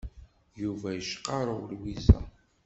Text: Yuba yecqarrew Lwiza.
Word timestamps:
Yuba 0.61 0.89
yecqarrew 0.97 1.61
Lwiza. 1.71 2.17